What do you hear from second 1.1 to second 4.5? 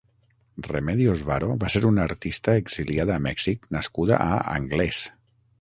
Varo va ser una artista exiliada a Mèxic nascuda a